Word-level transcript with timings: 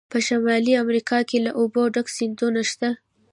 په 0.11 0.17
شمالي 0.27 0.73
امریکا 0.83 1.19
کې 1.29 1.37
له 1.45 1.51
اوبو 1.59 1.81
ډک 1.93 2.07
سیندونه 2.17 2.61
شته. 2.71 2.89